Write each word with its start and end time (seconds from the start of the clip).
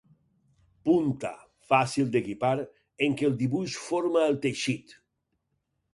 Punta, 0.87 1.31
fàcil 1.73 2.09
de 2.15 2.23
guipar, 2.29 2.53
en 3.09 3.19
què 3.21 3.31
el 3.33 3.39
dibuix 3.43 3.79
forma 3.91 4.27
el 4.33 4.41
teixit. 4.47 5.01